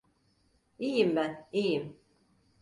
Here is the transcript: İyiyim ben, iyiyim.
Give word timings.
İyiyim 0.79 1.15
ben, 1.15 1.47
iyiyim. 1.53 1.97